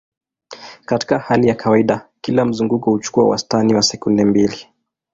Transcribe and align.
Katika 0.85 1.19
hali 1.19 1.47
ya 1.47 1.55
kawaida, 1.55 2.07
kila 2.21 2.45
mzunguko 2.45 2.91
huchukua 2.91 3.29
wastani 3.29 3.73
wa 3.75 3.81
sekunde 3.83 4.25
mbili. 4.25 4.67